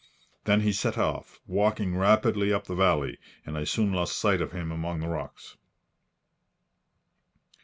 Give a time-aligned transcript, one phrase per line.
[0.45, 4.51] Then he set off, walking rapidly up the valley, and I soon lost sight of
[4.51, 5.57] him among the rocks.